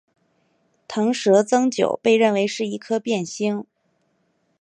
[0.87, 3.63] 螣蛇增九被认为是一颗变星。